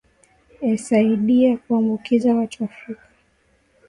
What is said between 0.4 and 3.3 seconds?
esaidia kuambukiza watu afrika